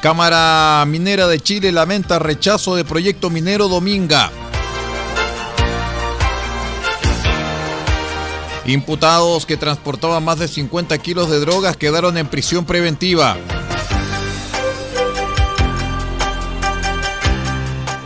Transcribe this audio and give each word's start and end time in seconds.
Cámara 0.00 0.82
Minera 0.86 1.26
de 1.26 1.38
Chile 1.40 1.72
lamenta 1.72 2.18
rechazo 2.18 2.74
de 2.74 2.86
proyecto 2.86 3.28
minero 3.28 3.68
Dominga. 3.68 4.30
Imputados 8.64 9.44
que 9.44 9.58
transportaban 9.58 10.24
más 10.24 10.38
de 10.38 10.48
50 10.48 10.96
kilos 10.98 11.28
de 11.28 11.38
drogas 11.40 11.76
quedaron 11.76 12.16
en 12.16 12.26
prisión 12.28 12.64
preventiva. 12.64 13.36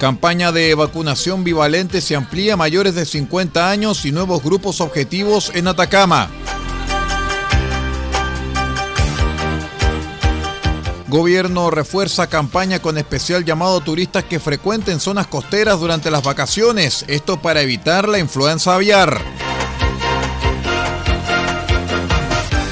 Campaña 0.00 0.50
de 0.50 0.74
vacunación 0.74 1.44
bivalente 1.44 2.00
se 2.00 2.16
amplía 2.16 2.56
mayores 2.56 2.96
de 2.96 3.06
50 3.06 3.70
años 3.70 4.04
y 4.04 4.10
nuevos 4.10 4.42
grupos 4.42 4.80
objetivos 4.80 5.52
en 5.54 5.68
Atacama. 5.68 6.28
Gobierno 11.14 11.70
refuerza 11.70 12.26
campaña 12.26 12.82
con 12.82 12.98
especial 12.98 13.44
llamado 13.44 13.76
a 13.76 13.84
turistas 13.84 14.24
que 14.24 14.40
frecuenten 14.40 14.98
zonas 14.98 15.28
costeras 15.28 15.78
durante 15.78 16.10
las 16.10 16.24
vacaciones, 16.24 17.04
esto 17.06 17.40
para 17.40 17.62
evitar 17.62 18.08
la 18.08 18.18
influenza 18.18 18.74
aviar. 18.74 19.22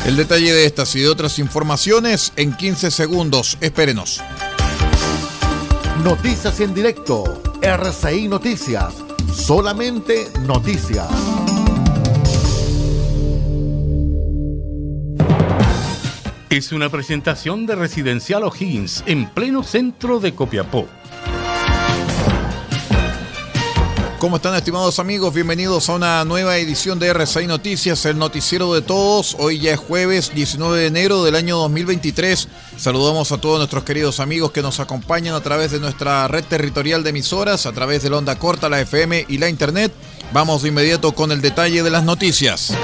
El 0.04 0.16
detalle 0.16 0.52
de 0.52 0.66
estas 0.66 0.92
y 0.96 1.02
de 1.02 1.08
otras 1.08 1.38
informaciones 1.38 2.32
en 2.34 2.52
15 2.52 2.90
segundos. 2.90 3.58
Espérenos. 3.60 4.20
Noticias 6.02 6.58
en 6.58 6.74
directo. 6.74 7.40
RCI 7.62 8.27
Noticias. 8.27 8.92
Solamente 9.33 10.33
noticias. 10.40 11.06
Es 16.52 16.70
una 16.70 16.90
presentación 16.90 17.64
de 17.64 17.74
Residencial 17.74 18.45
O'Higgins 18.45 19.05
en 19.07 19.27
pleno 19.27 19.63
centro 19.63 20.20
de 20.20 20.35
Copiapó. 20.35 20.86
¿Cómo 24.18 24.36
están 24.36 24.55
estimados 24.55 24.98
amigos? 24.98 25.33
Bienvenidos 25.33 25.89
a 25.89 25.95
una 25.95 26.23
nueva 26.27 26.58
edición 26.58 26.98
de 26.98 27.08
RCI 27.08 27.46
Noticias, 27.46 28.05
el 28.05 28.18
noticiero 28.18 28.74
de 28.74 28.83
todos. 28.83 29.35
Hoy 29.39 29.61
ya 29.61 29.73
es 29.73 29.80
jueves 29.80 30.35
19 30.35 30.79
de 30.79 30.86
enero 30.89 31.24
del 31.24 31.36
año 31.36 31.57
2023. 31.57 32.46
Saludamos 32.77 33.33
a 33.33 33.41
todos 33.41 33.57
nuestros 33.57 33.85
queridos 33.85 34.20
amigos 34.20 34.52
que 34.52 34.61
nos 34.61 34.79
acompañan 34.79 35.35
a 35.35 35.41
través 35.41 35.70
de 35.70 35.80
nuestra 35.80 36.29
red 36.29 36.45
territorial 36.45 37.02
de 37.02 37.11
emisoras, 37.11 37.64
a 37.64 37.73
través 37.73 38.02
de 38.02 38.11
la 38.11 38.18
onda 38.18 38.39
corta, 38.39 38.68
la 38.68 38.83
FM 38.83 39.24
y 39.27 39.39
la 39.39 39.48
Internet. 39.48 39.91
Vamos 40.35 40.61
de 40.61 40.68
inmediato 40.68 41.12
con 41.12 41.33
el 41.33 41.41
detalle 41.41 41.83
de 41.83 41.91
las 41.91 42.05
noticias. 42.05 42.74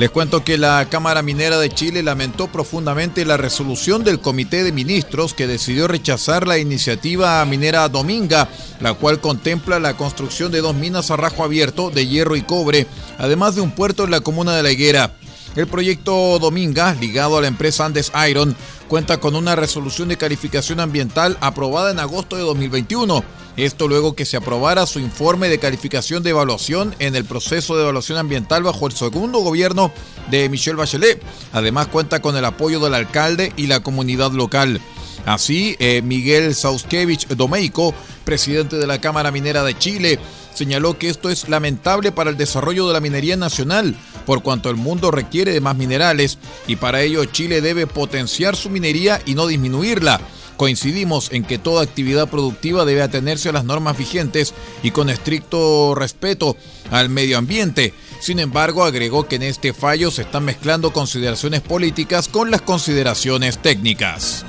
Les 0.00 0.08
cuento 0.08 0.42
que 0.42 0.56
la 0.56 0.88
Cámara 0.88 1.20
Minera 1.20 1.58
de 1.58 1.68
Chile 1.68 2.02
lamentó 2.02 2.46
profundamente 2.46 3.26
la 3.26 3.36
resolución 3.36 4.02
del 4.02 4.18
Comité 4.18 4.64
de 4.64 4.72
Ministros 4.72 5.34
que 5.34 5.46
decidió 5.46 5.88
rechazar 5.88 6.48
la 6.48 6.56
iniciativa 6.56 7.44
minera 7.44 7.86
Dominga, 7.90 8.48
la 8.80 8.94
cual 8.94 9.20
contempla 9.20 9.78
la 9.78 9.98
construcción 9.98 10.52
de 10.52 10.62
dos 10.62 10.74
minas 10.74 11.10
a 11.10 11.18
rajo 11.18 11.44
abierto 11.44 11.90
de 11.90 12.06
hierro 12.06 12.36
y 12.36 12.40
cobre, 12.40 12.86
además 13.18 13.56
de 13.56 13.60
un 13.60 13.72
puerto 13.72 14.04
en 14.04 14.12
la 14.12 14.22
comuna 14.22 14.56
de 14.56 14.62
La 14.62 14.70
Higuera. 14.70 15.12
El 15.54 15.66
proyecto 15.66 16.38
Dominga, 16.38 16.94
ligado 16.94 17.36
a 17.36 17.42
la 17.42 17.48
empresa 17.48 17.84
Andes 17.84 18.10
Iron, 18.26 18.56
cuenta 18.88 19.20
con 19.20 19.36
una 19.36 19.54
resolución 19.54 20.08
de 20.08 20.16
calificación 20.16 20.80
ambiental 20.80 21.36
aprobada 21.42 21.90
en 21.90 21.98
agosto 21.98 22.36
de 22.36 22.42
2021 22.42 23.22
esto 23.56 23.88
luego 23.88 24.14
que 24.14 24.24
se 24.24 24.36
aprobara 24.36 24.86
su 24.86 25.00
informe 25.00 25.48
de 25.48 25.58
calificación 25.58 26.22
de 26.22 26.30
evaluación 26.30 26.94
en 26.98 27.16
el 27.16 27.24
proceso 27.24 27.76
de 27.76 27.82
evaluación 27.82 28.18
ambiental 28.18 28.62
bajo 28.62 28.86
el 28.86 28.92
segundo 28.92 29.40
gobierno 29.40 29.92
de 30.30 30.48
Michelle 30.48 30.76
Bachelet. 30.76 31.22
Además 31.52 31.88
cuenta 31.88 32.22
con 32.22 32.36
el 32.36 32.44
apoyo 32.44 32.80
del 32.80 32.94
alcalde 32.94 33.52
y 33.56 33.66
la 33.66 33.80
comunidad 33.80 34.32
local. 34.32 34.80
Así, 35.26 35.76
eh, 35.78 36.00
Miguel 36.02 36.54
Sauskevich 36.54 37.28
Domeico, 37.28 37.94
presidente 38.24 38.76
de 38.76 38.86
la 38.86 39.00
Cámara 39.00 39.30
Minera 39.30 39.62
de 39.62 39.76
Chile, 39.76 40.18
señaló 40.54 40.98
que 40.98 41.10
esto 41.10 41.30
es 41.30 41.48
lamentable 41.48 42.12
para 42.12 42.30
el 42.30 42.36
desarrollo 42.36 42.86
de 42.86 42.94
la 42.94 43.00
minería 43.00 43.36
nacional, 43.36 43.94
por 44.24 44.42
cuanto 44.42 44.70
el 44.70 44.76
mundo 44.76 45.10
requiere 45.10 45.52
de 45.52 45.60
más 45.60 45.76
minerales 45.76 46.38
y 46.66 46.76
para 46.76 47.02
ello 47.02 47.24
Chile 47.26 47.60
debe 47.60 47.86
potenciar 47.86 48.56
su 48.56 48.70
minería 48.70 49.20
y 49.26 49.34
no 49.34 49.46
disminuirla 49.46 50.20
Coincidimos 50.60 51.32
en 51.32 51.42
que 51.42 51.56
toda 51.56 51.82
actividad 51.82 52.28
productiva 52.28 52.84
debe 52.84 53.00
atenerse 53.00 53.48
a 53.48 53.52
las 53.52 53.64
normas 53.64 53.96
vigentes 53.96 54.52
y 54.82 54.90
con 54.90 55.08
estricto 55.08 55.94
respeto 55.94 56.54
al 56.90 57.08
medio 57.08 57.38
ambiente. 57.38 57.94
Sin 58.20 58.38
embargo, 58.38 58.84
agregó 58.84 59.26
que 59.26 59.36
en 59.36 59.42
este 59.44 59.72
fallo 59.72 60.10
se 60.10 60.20
están 60.20 60.44
mezclando 60.44 60.92
consideraciones 60.92 61.62
políticas 61.62 62.28
con 62.28 62.50
las 62.50 62.60
consideraciones 62.60 63.56
técnicas. 63.56 64.44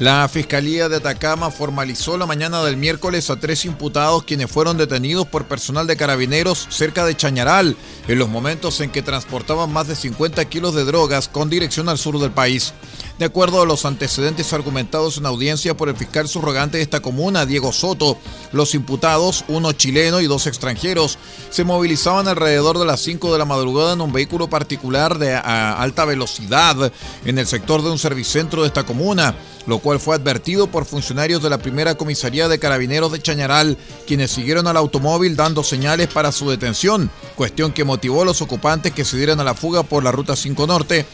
La 0.00 0.26
Fiscalía 0.28 0.88
de 0.88 0.96
Atacama 0.96 1.50
formalizó 1.50 2.16
la 2.16 2.24
mañana 2.24 2.64
del 2.64 2.78
miércoles 2.78 3.28
a 3.28 3.36
tres 3.36 3.66
imputados 3.66 4.24
quienes 4.24 4.50
fueron 4.50 4.78
detenidos 4.78 5.26
por 5.26 5.44
personal 5.44 5.86
de 5.86 5.98
carabineros 5.98 6.68
cerca 6.70 7.04
de 7.04 7.14
Chañaral 7.14 7.76
en 8.08 8.18
los 8.18 8.30
momentos 8.30 8.80
en 8.80 8.88
que 8.88 9.02
transportaban 9.02 9.70
más 9.70 9.88
de 9.88 9.94
50 9.94 10.42
kilos 10.46 10.74
de 10.74 10.86
drogas 10.86 11.28
con 11.28 11.50
dirección 11.50 11.90
al 11.90 11.98
sur 11.98 12.18
del 12.18 12.30
país. 12.30 12.72
De 13.20 13.26
acuerdo 13.26 13.60
a 13.60 13.66
los 13.66 13.84
antecedentes 13.84 14.54
argumentados 14.54 15.18
en 15.18 15.26
audiencia 15.26 15.76
por 15.76 15.90
el 15.90 15.96
fiscal 15.96 16.26
subrogante 16.26 16.78
de 16.78 16.82
esta 16.82 17.00
comuna, 17.00 17.44
Diego 17.44 17.70
Soto, 17.70 18.16
los 18.50 18.74
imputados, 18.74 19.44
uno 19.46 19.72
chileno 19.72 20.22
y 20.22 20.26
dos 20.26 20.46
extranjeros, 20.46 21.18
se 21.50 21.64
movilizaban 21.64 22.28
alrededor 22.28 22.78
de 22.78 22.86
las 22.86 23.00
5 23.00 23.30
de 23.30 23.38
la 23.38 23.44
madrugada 23.44 23.92
en 23.92 24.00
un 24.00 24.10
vehículo 24.10 24.48
particular 24.48 25.18
de 25.18 25.34
alta 25.34 26.06
velocidad 26.06 26.90
en 27.26 27.38
el 27.38 27.46
sector 27.46 27.82
de 27.82 27.90
un 27.90 27.98
servicentro 27.98 28.62
de 28.62 28.68
esta 28.68 28.86
comuna, 28.86 29.34
lo 29.66 29.80
cual 29.80 30.00
fue 30.00 30.16
advertido 30.16 30.68
por 30.68 30.86
funcionarios 30.86 31.42
de 31.42 31.50
la 31.50 31.58
primera 31.58 31.96
comisaría 31.96 32.48
de 32.48 32.58
carabineros 32.58 33.12
de 33.12 33.20
Chañaral, 33.20 33.76
quienes 34.06 34.30
siguieron 34.30 34.66
al 34.66 34.78
automóvil 34.78 35.36
dando 35.36 35.62
señales 35.62 36.08
para 36.08 36.32
su 36.32 36.48
detención, 36.48 37.10
cuestión 37.36 37.72
que 37.74 37.84
motivó 37.84 38.22
a 38.22 38.24
los 38.24 38.40
ocupantes 38.40 38.94
que 38.94 39.04
se 39.04 39.18
dieran 39.18 39.40
a 39.40 39.44
la 39.44 39.52
fuga 39.52 39.82
por 39.82 40.02
la 40.02 40.10
ruta 40.10 40.36
5 40.36 40.66
Norte 40.66 41.04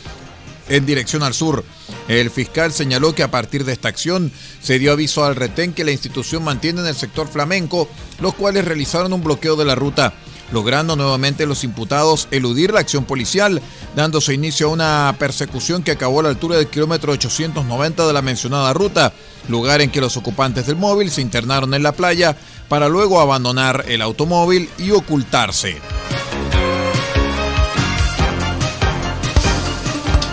en 0.68 0.86
dirección 0.86 1.22
al 1.22 1.34
sur. 1.34 1.64
El 2.08 2.30
fiscal 2.30 2.72
señaló 2.72 3.14
que 3.14 3.22
a 3.22 3.30
partir 3.30 3.64
de 3.64 3.72
esta 3.72 3.88
acción 3.88 4.32
se 4.62 4.78
dio 4.78 4.92
aviso 4.92 5.24
al 5.24 5.36
retén 5.36 5.72
que 5.72 5.84
la 5.84 5.92
institución 5.92 6.44
mantiene 6.44 6.80
en 6.80 6.86
el 6.86 6.94
sector 6.94 7.28
flamenco, 7.28 7.88
los 8.20 8.34
cuales 8.34 8.64
realizaron 8.64 9.12
un 9.12 9.22
bloqueo 9.24 9.56
de 9.56 9.64
la 9.64 9.74
ruta. 9.74 10.14
logrando 10.52 10.94
nuevamente 10.94 11.44
los 11.44 11.64
imputados 11.64 12.28
eludir 12.30 12.72
la 12.72 12.78
acción 12.78 13.04
policial, 13.04 13.60
dándose 13.96 14.32
inicio 14.32 14.68
a 14.68 14.70
una 14.70 15.16
persecución 15.18 15.82
que 15.82 15.90
acabó 15.90 16.20
a 16.20 16.22
la 16.22 16.28
altura 16.28 16.56
del 16.56 16.68
kilómetro 16.68 17.12
890 17.12 18.06
de 18.06 18.12
la 18.12 18.22
mencionada 18.22 18.72
ruta, 18.72 19.12
lugar 19.48 19.80
en 19.80 19.90
que 19.90 20.00
los 20.00 20.16
ocupantes 20.16 20.66
del 20.66 20.76
móvil 20.76 21.10
se 21.10 21.20
internaron 21.20 21.74
en 21.74 21.82
la 21.82 21.92
playa 21.92 22.36
para 22.68 22.88
luego 22.88 23.20
abandonar 23.20 23.86
el 23.88 24.02
automóvil 24.02 24.70
y 24.78 24.92
ocultarse. 24.92 25.78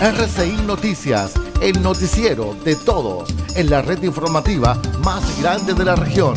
RCI 0.04 0.64
Noticias, 0.68 1.32
el 1.62 1.82
noticiero 1.82 2.58
de 2.66 2.76
todos 2.76 3.34
en 3.56 3.70
la 3.70 3.82
red 3.82 4.04
informativa 4.04 4.78
más 5.02 5.42
grande 5.42 5.74
de 5.74 5.86
la 5.86 5.96
región. 5.96 6.34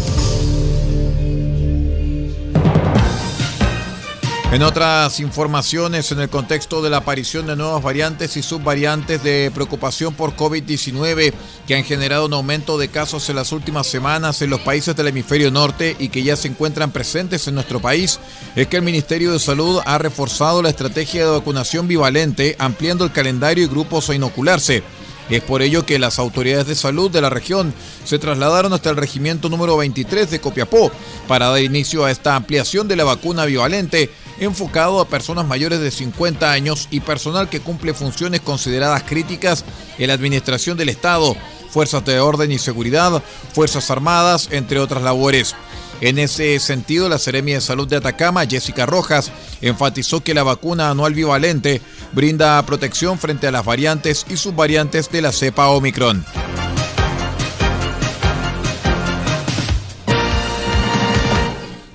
En 4.53 4.63
otras 4.63 5.19
informaciones, 5.19 6.13
en 6.13 6.21
el 6.21 6.31
contexto 6.31 6.81
de 6.81 6.89
la 6.89 6.99
aparición 6.99 7.49
de 7.49 7.57
nuevas 7.57 7.83
variantes 7.83 8.37
y 8.37 8.43
subvariantes 8.43 9.23
de 9.25 9.51
preocupación 9.53 10.15
por 10.15 10.37
COVID-19 10.37 11.35
que 11.67 11.75
han 11.75 11.83
generado 11.83 12.27
un 12.27 12.33
aumento 12.33 12.79
de 12.79 12.89
casos 12.89 13.29
en 13.29 13.37
las 13.37 13.51
últimas 13.51 13.89
semanas 13.89 14.41
en 14.43 14.51
los 14.51 14.61
países 14.61 14.95
del 14.95 15.09
hemisferio 15.09 15.51
norte 15.51 15.97
y 15.99 16.11
que 16.11 16.23
ya 16.23 16.37
se 16.37 16.47
encuentran 16.47 16.93
presentes 16.93 17.49
en 17.49 17.57
nuestro 17.57 17.81
país, 17.81 18.21
es 18.55 18.69
que 18.69 18.77
el 18.77 18.83
Ministerio 18.83 19.33
de 19.33 19.41
Salud 19.41 19.81
ha 19.85 19.99
reforzado 19.99 20.63
la 20.63 20.71
estrategia 20.71 21.25
de 21.25 21.33
vacunación 21.33 21.89
bivalente, 21.89 22.55
ampliando 22.61 23.05
el 23.05 23.13
calendario 23.13 23.65
y 23.65 23.69
grupos 23.69 24.09
a 24.11 24.15
inocularse. 24.15 24.85
Es 25.29 25.43
por 25.43 25.63
ello 25.63 25.85
que 25.85 25.99
las 25.99 26.19
autoridades 26.19 26.67
de 26.67 26.77
salud 26.77 27.11
de 27.11 27.21
la 27.21 27.31
región 27.31 27.75
se 28.05 28.19
trasladaron 28.19 28.73
hasta 28.73 28.91
el 28.91 28.97
regimiento 28.97 29.49
número 29.49 29.77
23 29.77 30.31
de 30.31 30.41
Copiapó 30.41 30.93
para 31.27 31.49
dar 31.49 31.61
inicio 31.61 32.05
a 32.05 32.11
esta 32.11 32.37
ampliación 32.37 32.87
de 32.87 32.97
la 32.97 33.05
vacuna 33.05 33.45
bivalente 33.45 34.11
enfocado 34.39 35.01
a 35.01 35.09
personas 35.09 35.47
mayores 35.47 35.81
de 35.81 35.91
50 35.91 36.53
años 36.53 36.89
y 36.91 37.01
personal 37.01 37.49
que 37.49 37.61
cumple 37.61 37.95
funciones 37.95 38.41
consideradas 38.41 39.03
críticas 39.03 39.65
en 39.99 40.09
la 40.09 40.15
administración 40.15 40.77
del 40.77 40.91
Estado, 40.91 41.37
fuerzas 41.71 42.05
de 42.05 42.21
orden 42.21 42.53
y 42.53 42.59
seguridad, 42.59 43.23
fuerzas 43.53 43.91
armadas, 43.91 44.49
entre 44.53 44.79
otras 44.79 45.03
labores. 45.03 45.57
En 46.01 46.19
ese 46.19 46.59
sentido, 46.59 47.09
la 47.09 47.19
Seremia 47.19 47.55
de 47.55 47.61
Salud 47.61 47.89
de 47.89 47.97
Atacama, 47.97 48.47
Jessica 48.47 48.85
Rojas, 48.87 49.33
enfatizó 49.63 50.23
que 50.23 50.35
la 50.35 50.43
vacuna 50.43 50.91
anual 50.91 51.15
bivalente 51.15 51.81
brinda 52.13 52.65
protección 52.67 53.19
frente 53.19 53.47
a 53.47 53.51
las 53.51 53.65
variantes 53.65 54.27
y 54.29 54.37
subvariantes 54.37 55.11
de 55.11 55.23
la 55.23 55.33
cepa 55.33 55.69
Omicron. 55.69 56.25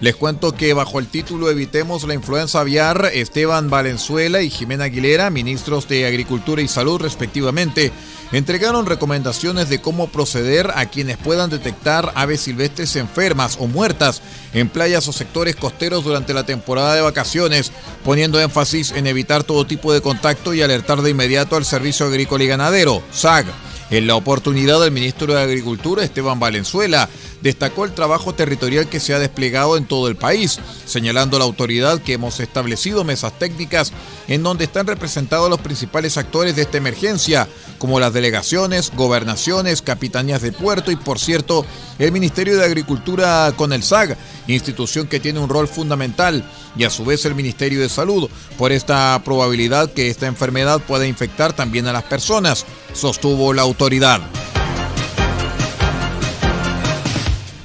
Les 0.01 0.15
cuento 0.15 0.53
que 0.53 0.73
bajo 0.73 0.97
el 0.97 1.05
título 1.05 1.51
Evitemos 1.51 2.05
la 2.05 2.15
influenza 2.15 2.59
aviar, 2.59 3.11
Esteban 3.13 3.69
Valenzuela 3.69 4.41
y 4.41 4.49
Jimena 4.49 4.85
Aguilera, 4.85 5.29
ministros 5.29 5.87
de 5.87 6.07
Agricultura 6.07 6.63
y 6.63 6.67
Salud 6.67 6.99
respectivamente, 6.99 7.91
entregaron 8.31 8.87
recomendaciones 8.87 9.69
de 9.69 9.79
cómo 9.79 10.07
proceder 10.07 10.71
a 10.73 10.87
quienes 10.87 11.17
puedan 11.17 11.51
detectar 11.51 12.11
aves 12.15 12.41
silvestres 12.41 12.95
enfermas 12.95 13.57
o 13.59 13.67
muertas 13.67 14.23
en 14.55 14.69
playas 14.69 15.07
o 15.07 15.13
sectores 15.13 15.55
costeros 15.55 16.03
durante 16.03 16.33
la 16.33 16.47
temporada 16.47 16.95
de 16.95 17.01
vacaciones, 17.01 17.71
poniendo 18.03 18.41
énfasis 18.41 18.93
en 18.93 19.05
evitar 19.05 19.43
todo 19.43 19.67
tipo 19.67 19.93
de 19.93 20.01
contacto 20.01 20.55
y 20.55 20.63
alertar 20.63 21.03
de 21.03 21.11
inmediato 21.11 21.57
al 21.57 21.65
Servicio 21.65 22.07
Agrícola 22.07 22.43
y 22.43 22.47
Ganadero, 22.47 23.03
SAG. 23.11 23.45
En 23.91 24.07
la 24.07 24.15
oportunidad, 24.15 24.83
el 24.85 24.91
ministro 24.91 25.33
de 25.33 25.41
Agricultura, 25.41 26.01
Esteban 26.01 26.39
Valenzuela, 26.39 27.09
destacó 27.41 27.83
el 27.83 27.93
trabajo 27.93 28.33
territorial 28.33 28.87
que 28.87 29.01
se 29.01 29.13
ha 29.13 29.19
desplegado 29.19 29.75
en 29.75 29.83
todo 29.83 30.07
el 30.07 30.15
país, 30.15 30.59
señalando 30.85 31.35
a 31.35 31.39
la 31.39 31.45
autoridad 31.45 32.01
que 32.01 32.13
hemos 32.13 32.39
establecido 32.39 33.03
mesas 33.03 33.37
técnicas 33.37 33.91
en 34.29 34.43
donde 34.43 34.63
están 34.63 34.87
representados 34.87 35.49
los 35.49 35.59
principales 35.59 36.17
actores 36.17 36.55
de 36.55 36.61
esta 36.61 36.77
emergencia, 36.77 37.49
como 37.79 37.99
las 37.99 38.13
delegaciones, 38.13 38.91
gobernaciones, 38.95 39.81
capitanías 39.81 40.41
de 40.41 40.53
puerto 40.53 40.89
y, 40.91 40.95
por 40.95 41.19
cierto, 41.19 41.65
el 41.99 42.13
Ministerio 42.13 42.57
de 42.57 42.63
Agricultura 42.63 43.51
con 43.57 43.73
el 43.73 43.83
SAG, 43.83 44.15
institución 44.47 45.07
que 45.07 45.19
tiene 45.19 45.39
un 45.39 45.49
rol 45.49 45.67
fundamental, 45.67 46.45
y 46.77 46.85
a 46.85 46.89
su 46.89 47.03
vez 47.03 47.25
el 47.25 47.35
Ministerio 47.35 47.81
de 47.81 47.89
Salud, 47.89 48.29
por 48.57 48.71
esta 48.71 49.21
probabilidad 49.25 49.91
que 49.91 50.09
esta 50.09 50.27
enfermedad 50.27 50.79
pueda 50.79 51.05
infectar 51.05 51.51
también 51.51 51.87
a 51.87 51.93
las 51.93 52.03
personas, 52.03 52.65
sostuvo 52.93 53.53
la 53.53 53.61
autoridad. 53.61 54.21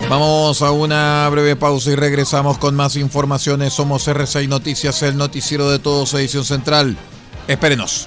Vamos 0.09 0.63
a 0.63 0.71
una 0.71 1.29
breve 1.31 1.57
pausa 1.57 1.91
y 1.91 1.97
regresamos 1.97 2.59
con 2.59 2.77
más 2.77 2.97
informaciones. 2.97 3.73
Somos 3.73 4.07
R6 4.07 4.49
Noticias, 4.49 5.03
el 5.03 5.17
noticiero 5.17 5.69
de 5.71 5.81
todos, 5.81 6.15
edición 6.15 6.45
central. 6.45 6.97
Espérenos. 7.49 8.07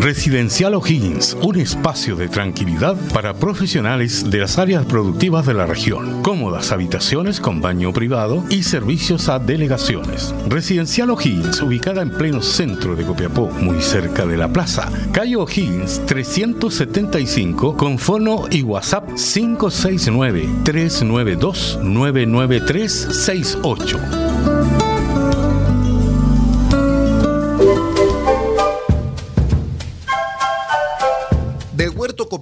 Residencial 0.00 0.74
O'Higgins, 0.74 1.36
un 1.42 1.56
espacio 1.56 2.16
de 2.16 2.28
tranquilidad 2.28 2.96
para 3.12 3.34
profesionales 3.34 4.30
de 4.30 4.38
las 4.38 4.56
áreas 4.56 4.86
productivas 4.86 5.44
de 5.44 5.52
la 5.52 5.66
región. 5.66 6.22
Cómodas 6.22 6.72
habitaciones 6.72 7.38
con 7.38 7.60
baño 7.60 7.92
privado 7.92 8.42
y 8.48 8.62
servicios 8.62 9.28
a 9.28 9.38
delegaciones. 9.38 10.34
Residencial 10.48 11.10
O'Higgins, 11.10 11.60
ubicada 11.60 12.00
en 12.00 12.12
pleno 12.12 12.40
centro 12.40 12.96
de 12.96 13.04
Copiapó, 13.04 13.50
muy 13.60 13.82
cerca 13.82 14.24
de 14.24 14.38
la 14.38 14.48
plaza. 14.48 14.90
Calle 15.12 15.36
O'Higgins 15.36 16.00
375 16.06 17.76
con 17.76 17.98
fono 17.98 18.46
y 18.50 18.62
WhatsApp 18.62 19.06
569 19.16 20.48
392 20.64 21.78
99368. 21.82 24.00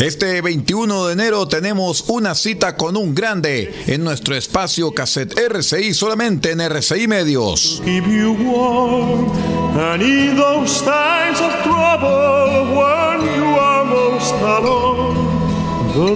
Este 0.00 0.40
21 0.40 1.06
de 1.06 1.12
enero 1.12 1.46
tenemos 1.46 2.04
una 2.08 2.34
cita 2.34 2.76
con 2.76 2.96
un 2.96 3.14
grande 3.14 3.74
en 3.86 4.02
nuestro 4.02 4.34
espacio 4.34 4.92
cassette 4.92 5.38
RCI 5.38 5.92
solamente 5.92 6.52
en 6.52 6.60
RCI 6.62 7.08
Medios. 7.08 7.82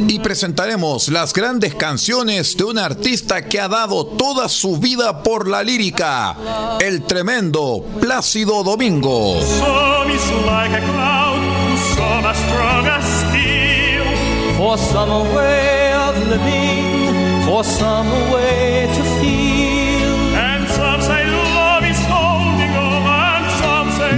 Y 0.08 0.20
presentaremos 0.20 1.08
las 1.08 1.34
grandes 1.34 1.74
canciones 1.74 2.56
de 2.56 2.64
un 2.64 2.78
artista 2.78 3.44
que 3.44 3.60
ha 3.60 3.68
dado 3.68 4.06
toda 4.06 4.48
su 4.48 4.78
vida 4.78 5.22
por 5.22 5.46
la 5.48 5.62
lírica, 5.62 6.34
el 6.80 7.02
tremendo 7.02 7.84
Plácido 8.00 8.62
Domingo. 8.64 9.38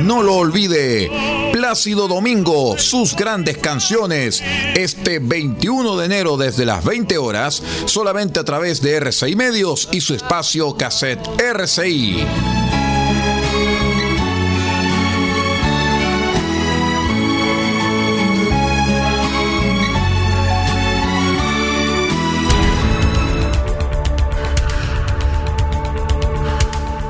No 0.05 0.23
lo 0.23 0.37
olvide 0.37 1.28
Plácido 1.69 2.09
Domingo, 2.09 2.79
sus 2.79 3.15
grandes 3.15 3.59
canciones, 3.59 4.43
este 4.75 5.19
21 5.19 5.99
de 5.99 6.07
enero 6.07 6.39
desde 6.39 6.65
las 6.65 6.83
20 6.83 7.19
horas, 7.19 7.63
solamente 7.85 8.41
a 8.41 8.45
través 8.45 8.81
de 8.81 8.97
RCI 8.97 9.37
Medios 9.37 9.87
y 9.93 10.01
su 10.01 10.15
espacio 10.15 10.75
cassette 10.79 11.29
RCI. 11.39 12.58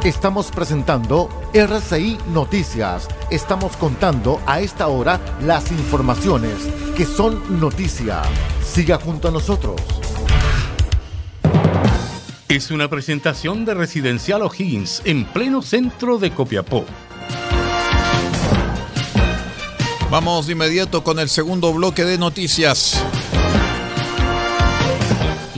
Estamos 0.09 0.51
presentando 0.51 1.29
RCI 1.53 2.17
Noticias. 2.33 3.07
Estamos 3.31 3.77
contando 3.77 4.41
a 4.47 4.59
esta 4.63 4.89
hora 4.89 5.21
las 5.43 5.71
informaciones 5.71 6.55
que 6.97 7.05
son 7.05 7.61
noticia. 7.61 8.23
Siga 8.65 8.97
junto 8.97 9.29
a 9.29 9.31
nosotros. 9.31 9.79
Es 12.49 12.71
una 12.71 12.89
presentación 12.89 13.67
de 13.67 13.75
Residencial 13.75 14.41
O'Higgins 14.41 15.03
en 15.05 15.27
pleno 15.27 15.61
centro 15.61 16.17
de 16.17 16.31
Copiapó. 16.31 16.87
Vamos 20.11 20.47
de 20.47 20.55
inmediato 20.55 21.05
con 21.05 21.19
el 21.19 21.29
segundo 21.29 21.75
bloque 21.75 22.07
de 22.07 22.17
noticias. 22.17 23.05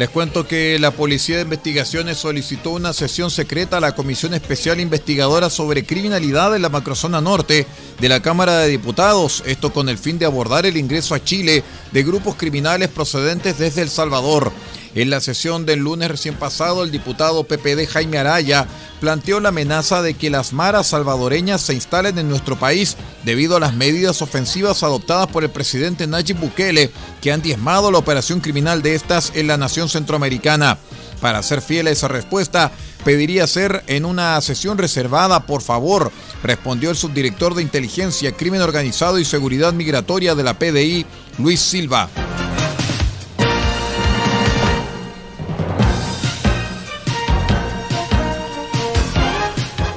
Les 0.01 0.09
cuento 0.09 0.49
que 0.49 0.79
la 0.79 0.93
Policía 0.93 1.37
de 1.37 1.43
Investigaciones 1.43 2.17
solicitó 2.17 2.71
una 2.71 2.95
sesión 2.95 3.31
secreta 3.31 3.77
a 3.77 3.81
la 3.81 3.95
Comisión 3.95 4.33
Especial 4.33 4.81
Investigadora 4.81 5.51
sobre 5.51 5.85
Criminalidad 5.85 6.57
en 6.57 6.63
la 6.63 6.71
Macrozona 6.71 7.21
Norte 7.21 7.67
de 8.01 8.09
la 8.09 8.23
Cámara 8.23 8.57
de 8.61 8.69
Diputados, 8.69 9.43
esto 9.45 9.75
con 9.75 9.91
el 9.91 9.99
fin 9.99 10.19
de 10.19 10.25
abordar 10.25 10.65
el 10.65 10.79
ingreso 10.79 11.15
a 11.15 11.23
Chile 11.23 11.63
de 11.93 12.03
grupos 12.03 12.37
criminales 12.37 12.89
procedentes 12.89 13.59
desde 13.59 13.83
El 13.83 13.91
Salvador. 13.91 14.51
En 14.95 15.09
la 15.09 15.21
sesión 15.21 15.67
del 15.67 15.81
lunes 15.81 16.11
recién 16.11 16.35
pasado, 16.35 16.83
el 16.83 16.91
diputado 16.91 17.45
PPD 17.45 17.87
Jaime 17.89 18.19
Araya 18.19 18.67
planteó 19.01 19.39
la 19.39 19.51
amenaza 19.51 20.03
de 20.03 20.15
que 20.15 20.31
las 20.31 20.53
maras 20.53 20.89
salvadoreñas 20.89 21.61
se 21.61 21.75
instalen 21.75 22.19
en 22.19 22.29
nuestro 22.29 22.59
país 22.59 22.97
debido 23.25 23.57
a 23.57 23.61
las 23.61 23.75
medidas 23.75 24.21
ofensivas 24.21 24.83
adoptadas 24.83 25.29
por 25.29 25.45
el 25.45 25.51
presidente 25.51 26.09
Nayib 26.09 26.39
Bukele, 26.39 26.91
que 27.23 27.31
han 27.31 27.41
diezmado 27.41 27.93
la 27.93 27.99
operación 27.99 28.41
criminal 28.41 28.83
de 28.83 28.97
estas 28.97 29.33
en 29.37 29.47
la 29.47 29.57
nación 29.57 29.89
centroamericana. 29.89 30.77
Para 31.21 31.43
ser 31.45 31.63
fiel 31.63 31.87
a 31.87 31.91
esa 31.91 32.09
respuesta, 32.09 32.73
pediría 33.05 33.47
ser 33.47 33.85
en 33.87 34.05
una 34.05 34.41
sesión 34.41 34.77
reservada, 34.77 35.47
por 35.47 35.63
favor, 35.63 36.11
respondió 36.43 36.91
el 36.91 36.97
subdirector 36.97 37.55
de 37.55 37.63
Inteligencia, 37.63 38.33
Crimen 38.33 38.63
Organizado 38.63 39.21
y 39.21 39.25
Seguridad 39.25 39.73
Migratoria 39.73 40.35
de 40.35 40.43
la 40.43 40.59
PDI, 40.59 41.07
Luis 41.39 41.61
Silva. 41.61 42.09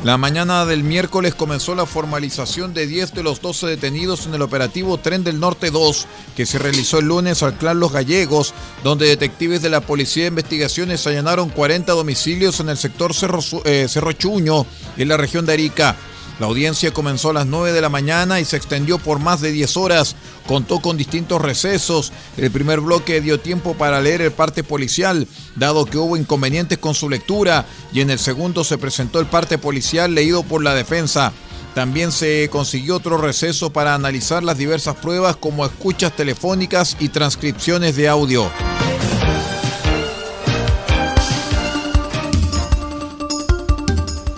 La 0.03 0.17
mañana 0.17 0.65
del 0.65 0.83
miércoles 0.83 1.33
comenzó 1.33 1.75
la 1.75 1.85
formalización 1.85 2.73
de 2.73 2.87
10 2.87 3.13
de 3.13 3.23
los 3.23 3.39
12 3.39 3.67
detenidos 3.67 4.25
en 4.25 4.33
el 4.33 4.41
operativo 4.41 4.97
Tren 4.97 5.23
del 5.23 5.39
Norte 5.39 5.71
2, 5.71 6.07
que 6.35 6.45
se 6.45 6.59
realizó 6.59 6.99
el 6.99 7.05
lunes 7.05 7.41
al 7.41 7.57
Clan 7.57 7.79
Los 7.79 7.93
Gallegos, 7.93 8.53
donde 8.83 9.07
detectives 9.07 9.61
de 9.61 9.69
la 9.69 9.79
Policía 9.79 10.23
de 10.23 10.27
Investigaciones 10.27 11.07
allanaron 11.07 11.47
40 11.47 11.93
domicilios 11.93 12.59
en 12.59 12.67
el 12.67 12.75
sector 12.75 13.13
Cerro, 13.13 13.39
eh, 13.63 13.87
Chuño, 14.17 14.65
en 14.97 15.07
la 15.07 15.15
región 15.15 15.45
de 15.45 15.53
Arica. 15.53 15.95
La 16.39 16.47
audiencia 16.47 16.91
comenzó 16.91 17.29
a 17.29 17.33
las 17.33 17.45
9 17.45 17.73
de 17.73 17.81
la 17.81 17.89
mañana 17.89 18.39
y 18.39 18.45
se 18.45 18.57
extendió 18.57 18.97
por 18.97 19.19
más 19.19 19.39
de 19.41 19.51
10 19.51 19.77
horas. 19.77 20.15
Contó 20.47 20.79
con 20.79 20.97
distintos 20.97 21.41
recesos. 21.41 22.11
El 22.37 22.51
primer 22.51 22.79
bloque 22.81 23.21
dio 23.21 23.39
tiempo 23.39 23.75
para 23.75 24.01
leer 24.01 24.21
el 24.21 24.31
parte 24.31 24.63
policial, 24.63 25.27
dado 25.55 25.85
que 25.85 25.97
hubo 25.97 26.17
inconvenientes 26.17 26.79
con 26.79 26.95
su 26.95 27.09
lectura, 27.09 27.65
y 27.93 28.01
en 28.01 28.09
el 28.09 28.19
segundo 28.19 28.63
se 28.63 28.77
presentó 28.77 29.19
el 29.19 29.27
parte 29.27 29.57
policial 29.57 30.15
leído 30.15 30.43
por 30.43 30.63
la 30.63 30.73
defensa. 30.73 31.31
También 31.75 32.11
se 32.11 32.49
consiguió 32.51 32.97
otro 32.97 33.17
receso 33.17 33.71
para 33.71 33.95
analizar 33.95 34.43
las 34.43 34.57
diversas 34.57 34.95
pruebas 34.95 35.35
como 35.35 35.65
escuchas 35.65 36.15
telefónicas 36.15 36.97
y 36.99 37.09
transcripciones 37.09 37.95
de 37.95 38.07
audio. 38.09 38.51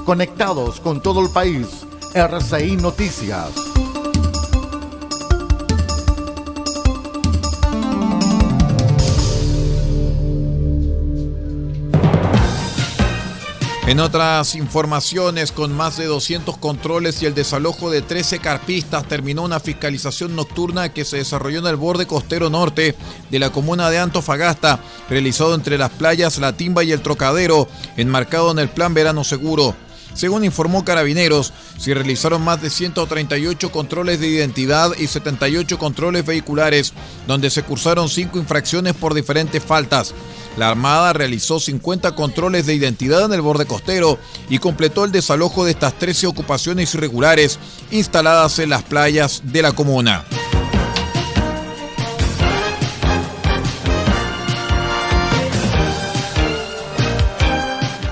Conectados 0.06 0.80
con 0.82 1.02
todo 1.02 1.20
el 1.20 1.32
país 1.32 1.68
RCI 2.14 2.76
Noticias. 2.76 3.50
En 13.88 14.00
otras 14.00 14.54
informaciones, 14.54 15.52
con 15.52 15.72
más 15.76 15.98
de 15.98 16.06
200 16.06 16.58
controles 16.58 17.24
y 17.24 17.26
el 17.26 17.34
desalojo 17.34 17.90
de 17.90 18.04
13 18.04 18.38
carpistas, 18.38 19.08
terminó 19.08 19.42
una 19.42 19.60
fiscalización 19.60 20.36
nocturna 20.36 20.90
que 20.90 21.06
se 21.06 21.18
desarrolló 21.18 21.60
en 21.60 21.68
el 21.68 21.78
borde 21.78 22.06
costero 22.06 22.52
norte 22.52 22.96
de 23.32 23.40
la 23.40 23.52
comuna 23.52 23.90
de 23.90 23.98
Antofagasta, 23.98 24.80
realizado 25.10 25.56
entre 25.56 25.80
las 25.80 25.90
playas 25.90 26.38
La 26.38 26.56
Timba 26.56 26.84
y 26.84 26.92
el 26.92 27.02
Trocadero, 27.02 27.68
enmarcado 27.98 28.52
en 28.52 28.60
el 28.60 28.70
Plan 28.70 28.94
Verano 28.94 29.24
Seguro. 29.24 29.76
Según 30.16 30.46
informó 30.46 30.86
Carabineros, 30.86 31.54
se 31.78 31.94
realizaron 31.94 32.42
más 32.42 32.62
de 32.62 32.70
138 32.70 33.72
controles 33.72 34.20
de 34.20 34.28
identidad 34.28 34.92
y 34.98 35.08
78 35.08 35.78
controles 35.78 36.26
vehiculares, 36.26 36.94
donde 37.28 37.50
se 37.50 37.64
cursaron 37.64 38.10
5 38.10 38.40
infracciones 38.40 38.94
por 38.94 39.14
diferentes 39.14 39.62
faltas. 39.62 40.14
La 40.58 40.70
Armada 40.70 41.12
realizó 41.12 41.60
50 41.60 42.16
controles 42.16 42.66
de 42.66 42.76
identidad 42.76 43.26
en 43.26 43.34
el 43.34 43.42
borde 43.42 43.66
costero 43.66 44.18
y 44.50 44.60
completó 44.60 45.04
el 45.04 45.12
desalojo 45.12 45.66
de 45.66 45.72
estas 45.72 46.00
13 46.00 46.28
ocupaciones 46.28 46.94
irregulares 46.96 47.60
instaladas 47.92 48.60
en 48.60 48.70
las 48.70 48.84
playas 48.84 49.42
de 49.44 49.62
la 49.62 49.74
comuna. 49.74 50.24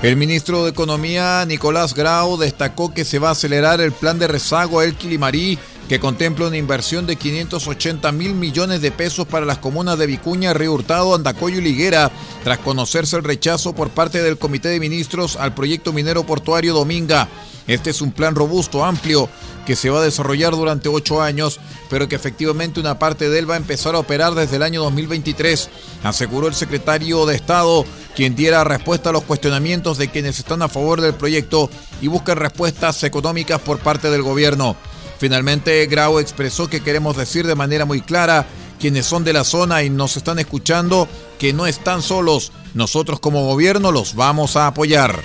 El 0.04 0.16
ministro 0.16 0.64
de 0.64 0.70
Economía, 0.70 1.46
Nicolás 1.46 1.94
Grau, 1.94 2.36
destacó 2.36 2.92
que 2.92 3.06
se 3.06 3.18
va 3.18 3.30
a 3.30 3.32
acelerar 3.32 3.80
el 3.80 3.90
plan 3.90 4.18
de 4.18 4.28
rezago 4.28 4.82
El 4.82 4.96
Quilimarí, 4.96 5.58
que 5.88 6.00
contempla 6.00 6.46
una 6.46 6.56
inversión 6.56 7.06
de 7.06 7.16
580 7.16 8.10
mil 8.12 8.34
millones 8.34 8.80
de 8.80 8.90
pesos 8.90 9.26
para 9.26 9.46
las 9.46 9.58
comunas 9.58 9.98
de 9.98 10.06
Vicuña, 10.06 10.54
Río 10.54 10.72
Hurtado, 10.72 11.14
Andacoyo 11.14 11.58
y 11.58 11.62
Liguera, 11.62 12.10
tras 12.42 12.58
conocerse 12.58 13.16
el 13.16 13.24
rechazo 13.24 13.74
por 13.74 13.90
parte 13.90 14.22
del 14.22 14.38
Comité 14.38 14.68
de 14.68 14.80
Ministros 14.80 15.36
al 15.36 15.54
proyecto 15.54 15.92
minero 15.92 16.24
portuario 16.24 16.74
Dominga. 16.74 17.28
Este 17.66 17.90
es 17.90 18.02
un 18.02 18.12
plan 18.12 18.34
robusto, 18.34 18.84
amplio, 18.84 19.28
que 19.64 19.76
se 19.76 19.88
va 19.88 20.00
a 20.00 20.04
desarrollar 20.04 20.52
durante 20.52 20.90
ocho 20.90 21.22
años, 21.22 21.60
pero 21.88 22.08
que 22.08 22.16
efectivamente 22.16 22.80
una 22.80 22.98
parte 22.98 23.30
de 23.30 23.38
él 23.38 23.50
va 23.50 23.54
a 23.54 23.58
empezar 23.58 23.94
a 23.94 23.98
operar 23.98 24.34
desde 24.34 24.56
el 24.56 24.62
año 24.62 24.82
2023, 24.82 25.70
aseguró 26.02 26.48
el 26.48 26.54
secretario 26.54 27.24
de 27.24 27.34
Estado, 27.34 27.86
quien 28.14 28.36
diera 28.36 28.64
respuesta 28.64 29.10
a 29.10 29.12
los 29.12 29.24
cuestionamientos 29.24 29.96
de 29.96 30.08
quienes 30.08 30.38
están 30.38 30.60
a 30.60 30.68
favor 30.68 31.00
del 31.00 31.14
proyecto 31.14 31.70
y 32.02 32.08
buscan 32.08 32.36
respuestas 32.36 33.02
económicas 33.02 33.60
por 33.60 33.78
parte 33.78 34.10
del 34.10 34.22
gobierno. 34.22 34.76
Finalmente, 35.18 35.86
Grau 35.86 36.18
expresó 36.18 36.68
que 36.68 36.82
queremos 36.82 37.16
decir 37.16 37.46
de 37.46 37.54
manera 37.54 37.84
muy 37.84 38.00
clara, 38.00 38.46
quienes 38.78 39.06
son 39.06 39.24
de 39.24 39.32
la 39.32 39.44
zona 39.44 39.82
y 39.82 39.90
nos 39.90 40.16
están 40.16 40.38
escuchando, 40.38 41.08
que 41.38 41.52
no 41.52 41.66
están 41.66 42.02
solos. 42.02 42.52
Nosotros 42.74 43.20
como 43.20 43.46
gobierno 43.46 43.92
los 43.92 44.14
vamos 44.14 44.56
a 44.56 44.66
apoyar. 44.66 45.20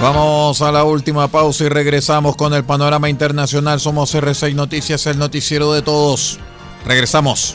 Vamos 0.00 0.60
a 0.62 0.72
la 0.72 0.82
última 0.82 1.28
pausa 1.28 1.64
y 1.64 1.68
regresamos 1.68 2.34
con 2.34 2.54
el 2.54 2.64
panorama 2.64 3.08
internacional. 3.08 3.78
Somos 3.78 4.12
R6 4.14 4.54
Noticias, 4.54 5.06
el 5.06 5.16
noticiero 5.16 5.72
de 5.72 5.82
todos. 5.82 6.40
Regresamos. 6.84 7.54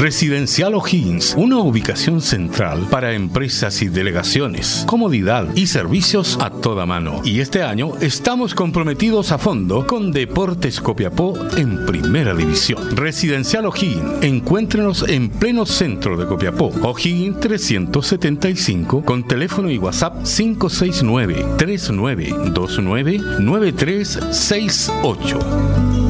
Residencial 0.00 0.74
O'Higgins, 0.74 1.34
una 1.36 1.58
ubicación 1.58 2.22
central 2.22 2.86
para 2.88 3.12
empresas 3.12 3.82
y 3.82 3.88
delegaciones, 3.88 4.84
comodidad 4.86 5.54
y 5.54 5.66
servicios 5.66 6.38
a 6.40 6.48
toda 6.48 6.86
mano. 6.86 7.20
Y 7.22 7.40
este 7.40 7.62
año 7.62 7.92
estamos 8.00 8.54
comprometidos 8.54 9.30
a 9.30 9.36
fondo 9.36 9.86
con 9.86 10.10
Deportes 10.10 10.80
Copiapó 10.80 11.36
en 11.54 11.84
Primera 11.84 12.34
División. 12.34 12.96
Residencial 12.96 13.66
O'Higgins, 13.66 14.22
encuéntrenos 14.22 15.06
en 15.06 15.28
pleno 15.28 15.66
centro 15.66 16.16
de 16.16 16.24
Copiapó. 16.24 16.72
O'Higgins 16.82 17.38
375 17.40 19.04
con 19.04 19.28
teléfono 19.28 19.70
y 19.70 19.76
WhatsApp 19.76 20.24
569 20.24 21.44
3929 21.58 23.18
9368. 23.38 26.09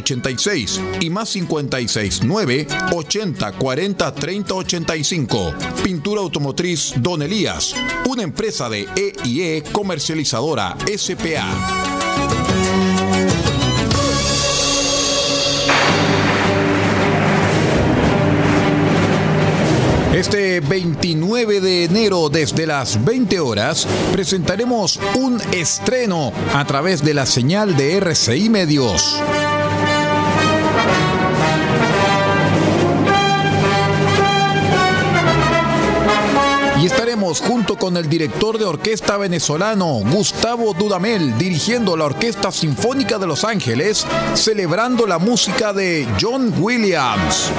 86 0.00 0.80
y 1.00 1.10
más 1.10 1.28
56 1.30 2.20
9 2.24 2.66
80 2.92 3.52
40 3.52 4.14
30 4.14 4.54
85. 4.54 5.54
Pintura 5.82 6.20
Automotriz 6.20 6.94
Don 6.96 7.22
Elías, 7.22 7.74
una 8.06 8.22
empresa 8.22 8.68
de 8.68 8.88
EIE 8.96 9.62
comercializadora 9.72 10.76
SPA. 10.96 11.90
Este 20.20 20.60
29 20.60 21.62
de 21.62 21.84
enero 21.84 22.28
desde 22.28 22.66
las 22.66 23.02
20 23.06 23.40
horas 23.40 23.86
presentaremos 24.12 25.00
un 25.14 25.40
estreno 25.52 26.30
a 26.52 26.66
través 26.66 27.02
de 27.02 27.14
la 27.14 27.24
señal 27.24 27.74
de 27.74 27.96
RCI 27.96 28.50
Medios. 28.50 29.18
Junto 37.38 37.76
con 37.76 37.96
el 37.96 38.08
director 38.08 38.58
de 38.58 38.64
orquesta 38.64 39.16
venezolano 39.16 40.00
Gustavo 40.10 40.74
Dudamel 40.74 41.38
dirigiendo 41.38 41.96
la 41.96 42.06
Orquesta 42.06 42.50
Sinfónica 42.50 43.18
de 43.18 43.28
Los 43.28 43.44
Ángeles, 43.44 44.04
celebrando 44.34 45.06
la 45.06 45.18
música 45.18 45.72
de 45.72 46.08
John 46.20 46.52
Williams. 46.58 47.52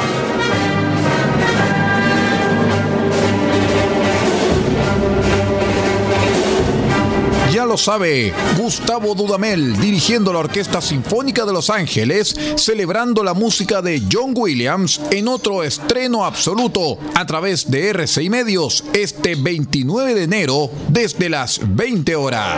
Lo 7.71 7.77
sabe, 7.77 8.33
Gustavo 8.57 9.15
Dudamel 9.15 9.79
dirigiendo 9.79 10.33
la 10.33 10.39
Orquesta 10.39 10.81
Sinfónica 10.81 11.45
de 11.45 11.53
Los 11.53 11.69
Ángeles, 11.69 12.35
celebrando 12.57 13.23
la 13.23 13.33
música 13.33 13.81
de 13.81 14.03
John 14.11 14.33
Williams 14.35 14.99
en 15.09 15.29
otro 15.29 15.63
estreno 15.63 16.25
absoluto 16.25 16.97
a 17.15 17.25
través 17.25 17.71
de 17.71 17.87
RCI 17.93 18.29
Medios 18.29 18.83
este 18.91 19.35
29 19.35 20.15
de 20.15 20.23
enero 20.23 20.69
desde 20.89 21.29
las 21.29 21.61
20 21.63 22.13
horas. 22.17 22.57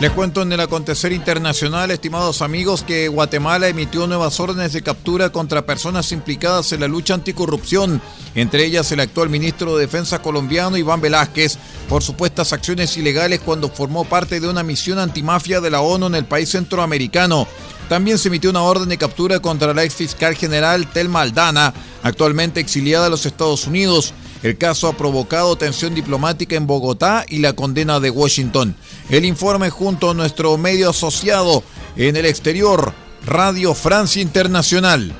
Les 0.00 0.12
cuento 0.12 0.42
en 0.42 0.52
el 0.52 0.60
acontecer 0.60 1.10
internacional, 1.10 1.90
estimados 1.90 2.40
amigos, 2.40 2.84
que 2.84 3.08
Guatemala 3.08 3.66
emitió 3.66 4.06
nuevas 4.06 4.38
órdenes 4.38 4.72
de 4.72 4.82
captura 4.82 5.30
contra 5.30 5.66
personas 5.66 6.12
implicadas 6.12 6.70
en 6.70 6.82
la 6.82 6.86
lucha 6.86 7.14
anticorrupción, 7.14 8.00
entre 8.36 8.64
ellas 8.64 8.92
el 8.92 9.00
actual 9.00 9.28
ministro 9.28 9.76
de 9.76 9.86
Defensa 9.86 10.22
colombiano 10.22 10.76
Iván 10.76 11.00
Velázquez, 11.00 11.58
por 11.88 12.04
supuestas 12.04 12.52
acciones 12.52 12.96
ilegales 12.96 13.40
cuando 13.44 13.70
formó 13.70 14.04
parte 14.04 14.38
de 14.38 14.48
una 14.48 14.62
misión 14.62 15.00
antimafia 15.00 15.60
de 15.60 15.70
la 15.70 15.80
ONU 15.80 16.06
en 16.06 16.14
el 16.14 16.26
país 16.26 16.50
centroamericano. 16.50 17.48
También 17.88 18.18
se 18.18 18.28
emitió 18.28 18.50
una 18.50 18.62
orden 18.62 18.90
de 18.90 18.98
captura 18.98 19.40
contra 19.40 19.74
la 19.74 19.82
ex 19.82 19.96
fiscal 19.96 20.36
general 20.36 20.86
Telma 20.86 21.22
Aldana, 21.22 21.74
actualmente 22.04 22.60
exiliada 22.60 23.06
a 23.06 23.10
los 23.10 23.26
Estados 23.26 23.66
Unidos. 23.66 24.14
El 24.42 24.56
caso 24.56 24.86
ha 24.86 24.92
provocado 24.92 25.58
tensión 25.58 25.96
diplomática 25.96 26.54
en 26.54 26.68
Bogotá 26.68 27.24
y 27.28 27.40
la 27.40 27.54
condena 27.54 27.98
de 27.98 28.10
Washington. 28.10 28.76
El 29.10 29.24
informe 29.24 29.68
junto 29.68 30.10
a 30.10 30.14
nuestro 30.14 30.56
medio 30.56 30.90
asociado 30.90 31.64
en 31.96 32.16
el 32.16 32.24
exterior, 32.24 32.92
Radio 33.26 33.74
Francia 33.74 34.22
Internacional. 34.22 35.12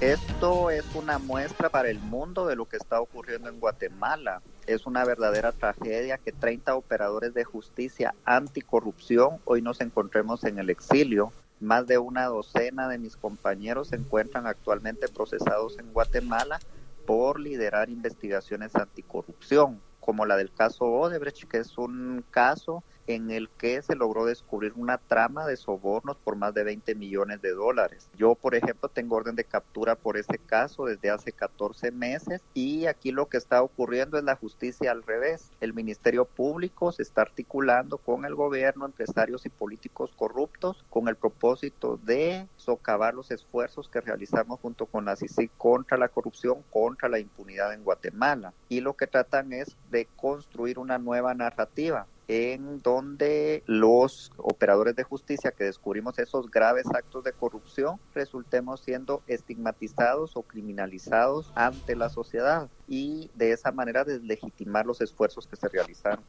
Esto 0.00 0.70
es 0.70 0.84
una 0.94 1.18
muestra 1.18 1.68
para 1.68 1.90
el 1.90 1.98
mundo 1.98 2.46
de 2.46 2.54
lo 2.54 2.66
que 2.66 2.76
está 2.76 3.00
ocurriendo 3.00 3.48
en 3.48 3.58
Guatemala. 3.58 4.40
Es 4.68 4.86
una 4.86 5.04
verdadera 5.04 5.50
tragedia 5.50 6.16
que 6.16 6.30
30 6.30 6.76
operadores 6.76 7.34
de 7.34 7.42
justicia 7.42 8.14
anticorrupción 8.24 9.38
hoy 9.44 9.62
nos 9.62 9.80
encontremos 9.80 10.44
en 10.44 10.60
el 10.60 10.70
exilio. 10.70 11.32
Más 11.58 11.88
de 11.88 11.98
una 11.98 12.26
docena 12.26 12.88
de 12.88 12.98
mis 12.98 13.16
compañeros 13.16 13.88
se 13.88 13.96
encuentran 13.96 14.46
actualmente 14.46 15.08
procesados 15.08 15.76
en 15.78 15.92
Guatemala 15.92 16.60
por 17.06 17.40
liderar 17.40 17.90
investigaciones 17.90 18.76
anticorrupción, 18.76 19.80
como 20.00 20.26
la 20.26 20.36
del 20.36 20.52
caso 20.52 20.84
Odebrecht, 20.84 21.44
que 21.48 21.58
es 21.58 21.76
un 21.78 22.24
caso 22.30 22.82
en 23.14 23.30
el 23.30 23.48
que 23.50 23.82
se 23.82 23.96
logró 23.96 24.24
descubrir 24.24 24.72
una 24.76 24.98
trama 24.98 25.46
de 25.46 25.56
sobornos 25.56 26.16
por 26.16 26.36
más 26.36 26.54
de 26.54 26.64
20 26.64 26.94
millones 26.94 27.42
de 27.42 27.50
dólares. 27.50 28.08
Yo, 28.16 28.34
por 28.34 28.54
ejemplo, 28.54 28.88
tengo 28.88 29.16
orden 29.16 29.34
de 29.34 29.44
captura 29.44 29.96
por 29.96 30.16
ese 30.16 30.38
caso 30.38 30.84
desde 30.84 31.10
hace 31.10 31.32
14 31.32 31.90
meses 31.90 32.42
y 32.54 32.86
aquí 32.86 33.10
lo 33.10 33.28
que 33.28 33.36
está 33.36 33.62
ocurriendo 33.62 34.16
es 34.16 34.24
la 34.24 34.36
justicia 34.36 34.92
al 34.92 35.02
revés. 35.02 35.50
El 35.60 35.74
Ministerio 35.74 36.24
Público 36.24 36.92
se 36.92 37.02
está 37.02 37.22
articulando 37.22 37.98
con 37.98 38.24
el 38.24 38.34
gobierno, 38.34 38.86
empresarios 38.86 39.44
y 39.44 39.48
políticos 39.48 40.12
corruptos 40.16 40.84
con 40.88 41.08
el 41.08 41.16
propósito 41.16 41.98
de 42.04 42.46
socavar 42.56 43.14
los 43.14 43.30
esfuerzos 43.30 43.88
que 43.88 44.00
realizamos 44.00 44.60
junto 44.60 44.86
con 44.86 45.04
la 45.04 45.16
CICI 45.16 45.50
contra 45.58 45.98
la 45.98 46.08
corrupción, 46.08 46.62
contra 46.70 47.08
la 47.08 47.18
impunidad 47.18 47.74
en 47.74 47.84
Guatemala. 47.84 48.52
Y 48.68 48.80
lo 48.80 48.94
que 48.94 49.06
tratan 49.06 49.52
es 49.52 49.76
de 49.90 50.06
construir 50.16 50.78
una 50.78 50.98
nueva 50.98 51.34
narrativa 51.34 52.06
en 52.32 52.78
donde 52.78 53.64
los 53.66 54.30
operadores 54.36 54.94
de 54.94 55.02
justicia 55.02 55.50
que 55.50 55.64
descubrimos 55.64 56.16
esos 56.20 56.48
graves 56.48 56.86
actos 56.94 57.24
de 57.24 57.32
corrupción 57.32 58.00
resultemos 58.14 58.82
siendo 58.82 59.24
estigmatizados 59.26 60.36
o 60.36 60.44
criminalizados 60.44 61.50
ante 61.56 61.96
la 61.96 62.08
sociedad 62.08 62.70
y 62.86 63.32
de 63.34 63.50
esa 63.50 63.72
manera 63.72 64.04
deslegitimar 64.04 64.86
los 64.86 65.00
esfuerzos 65.00 65.48
que 65.48 65.56
se 65.56 65.68
realizaron. 65.68 66.24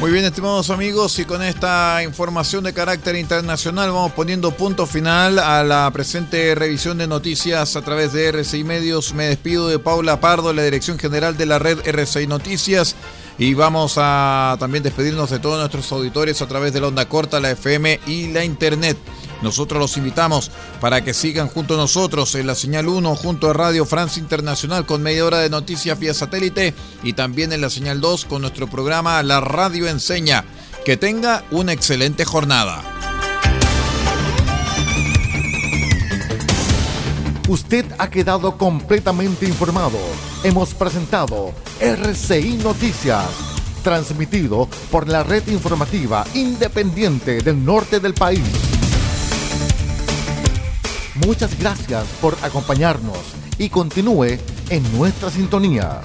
Muy 0.00 0.12
bien, 0.12 0.24
estimados 0.24 0.70
amigos, 0.70 1.18
y 1.18 1.26
con 1.26 1.42
esta 1.42 2.02
información 2.02 2.64
de 2.64 2.72
carácter 2.72 3.16
internacional 3.16 3.90
vamos 3.90 4.12
poniendo 4.12 4.50
punto 4.50 4.86
final 4.86 5.38
a 5.38 5.62
la 5.62 5.90
presente 5.90 6.54
revisión 6.54 6.96
de 6.96 7.06
noticias 7.06 7.76
a 7.76 7.82
través 7.82 8.14
de 8.14 8.28
RCI 8.28 8.64
Medios. 8.64 9.12
Me 9.12 9.26
despido 9.26 9.68
de 9.68 9.78
Paula 9.78 10.18
Pardo, 10.18 10.54
la 10.54 10.62
dirección 10.62 10.98
general 10.98 11.36
de 11.36 11.44
la 11.44 11.58
red 11.58 11.86
RCI 11.86 12.26
Noticias. 12.26 12.96
Y 13.36 13.52
vamos 13.52 13.96
a 13.98 14.56
también 14.58 14.82
despedirnos 14.82 15.28
de 15.28 15.38
todos 15.38 15.58
nuestros 15.58 15.92
auditores 15.92 16.40
a 16.40 16.48
través 16.48 16.72
de 16.72 16.80
la 16.80 16.88
onda 16.88 17.06
corta, 17.06 17.38
la 17.38 17.50
FM 17.50 18.00
y 18.06 18.28
la 18.28 18.42
Internet. 18.42 18.96
Nosotros 19.42 19.80
los 19.80 19.96
invitamos 19.96 20.50
para 20.80 21.02
que 21.02 21.14
sigan 21.14 21.48
junto 21.48 21.74
a 21.74 21.78
nosotros 21.78 22.34
en 22.34 22.46
la 22.46 22.54
señal 22.54 22.88
1 22.88 23.16
junto 23.16 23.50
a 23.50 23.54
Radio 23.54 23.86
Francia 23.86 24.20
Internacional 24.20 24.86
con 24.86 25.02
media 25.02 25.24
hora 25.24 25.38
de 25.38 25.50
noticias 25.50 25.98
vía 25.98 26.14
satélite 26.14 26.74
y 27.02 27.14
también 27.14 27.52
en 27.52 27.60
la 27.60 27.70
señal 27.70 28.00
2 28.00 28.26
con 28.26 28.42
nuestro 28.42 28.68
programa 28.68 29.22
La 29.22 29.40
Radio 29.40 29.88
Enseña. 29.88 30.44
Que 30.84 30.96
tenga 30.96 31.44
una 31.50 31.72
excelente 31.72 32.24
jornada. 32.24 32.82
Usted 37.50 37.84
ha 37.98 38.08
quedado 38.08 38.56
completamente 38.56 39.44
informado. 39.44 39.98
Hemos 40.44 40.72
presentado 40.72 41.52
RCI 41.80 42.58
Noticias, 42.62 43.26
transmitido 43.82 44.68
por 44.90 45.08
la 45.08 45.24
red 45.24 45.46
informativa 45.48 46.24
independiente 46.34 47.40
del 47.40 47.64
norte 47.64 47.98
del 47.98 48.14
país. 48.14 48.79
Muchas 51.26 51.58
gracias 51.58 52.06
por 52.20 52.34
acompañarnos 52.42 53.18
y 53.58 53.68
continúe 53.68 54.38
en 54.70 54.98
nuestra 54.98 55.28
sintonía. 55.28 56.00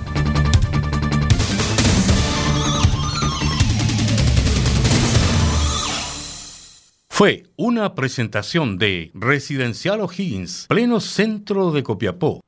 Fue 7.08 7.44
una 7.56 7.96
presentación 7.96 8.78
de 8.78 9.12
Residencial 9.14 10.02
O'Higgins, 10.02 10.66
pleno 10.68 11.00
centro 11.00 11.72
de 11.72 11.82
Copiapó 11.82 12.45